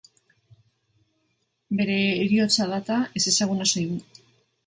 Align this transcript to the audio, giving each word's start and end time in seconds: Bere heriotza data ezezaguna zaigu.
Bere 1.81 1.97
heriotza 2.05 2.67
data 2.73 2.99
ezezaguna 3.21 3.67
zaigu. 3.75 4.01